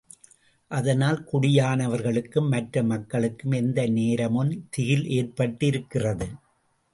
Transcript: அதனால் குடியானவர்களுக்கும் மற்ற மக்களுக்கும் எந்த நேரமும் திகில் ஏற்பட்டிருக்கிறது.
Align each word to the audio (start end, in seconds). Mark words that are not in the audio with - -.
அதனால் 0.71 1.19
குடியானவர்களுக்கும் 1.31 2.49
மற்ற 2.49 2.83
மக்களுக்கும் 2.83 3.51
எந்த 3.51 3.85
நேரமும் 3.89 4.67
திகில் 4.69 5.05
ஏற்பட்டிருக்கிறது. 5.19 6.27